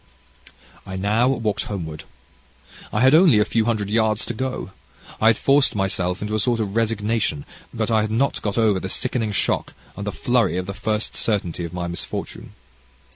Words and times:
"I 0.83 0.95
now 0.95 1.27
walked 1.27 1.65
homeward. 1.65 2.05
I 2.91 3.01
had 3.01 3.13
only 3.13 3.37
a 3.37 3.45
few 3.45 3.65
hundred 3.65 3.91
yards 3.91 4.25
to 4.25 4.33
go. 4.33 4.71
I 5.21 5.27
had 5.27 5.37
forced 5.37 5.75
myself 5.75 6.23
into 6.23 6.33
a 6.33 6.39
sort 6.39 6.59
of 6.59 6.75
resignation, 6.75 7.45
but 7.71 7.91
I 7.91 8.01
had 8.01 8.09
not 8.09 8.41
got 8.41 8.57
over 8.57 8.79
the 8.79 8.89
sickening 8.89 9.31
shock 9.31 9.75
and 9.95 10.07
the 10.07 10.11
flurry 10.11 10.57
of 10.57 10.65
the 10.65 10.73
first 10.73 11.15
certainty 11.15 11.65
of 11.65 11.73
my 11.75 11.87
misfortune. 11.87 12.53